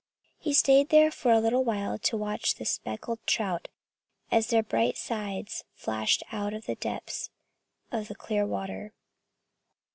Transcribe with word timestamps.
He 0.39 0.55
stayed 0.55 0.89
there 0.89 1.11
for 1.11 1.31
a 1.31 1.37
little 1.39 1.63
while 1.63 1.99
to 1.99 2.17
watch 2.17 2.55
the 2.55 2.65
speckled 2.65 3.19
trout 3.27 3.67
as 4.31 4.47
their 4.47 4.63
bright 4.63 4.97
sides 4.97 5.63
flashed 5.75 6.23
out 6.31 6.55
of 6.55 6.65
the 6.65 6.73
depths 6.73 7.29
of 7.91 8.07
the 8.07 8.15
clear 8.15 8.47
water. 8.47 8.93